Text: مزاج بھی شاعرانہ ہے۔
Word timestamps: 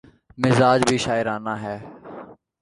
مزاج 0.37 0.79
بھی 0.87 0.97
شاعرانہ 0.97 1.53
ہے۔ 1.63 1.77